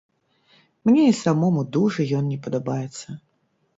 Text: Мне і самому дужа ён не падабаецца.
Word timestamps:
Мне 0.89 1.03
і 1.09 1.11
самому 1.19 1.61
дужа 1.75 2.07
ён 2.21 2.33
не 2.33 2.39
падабаецца. 2.49 3.07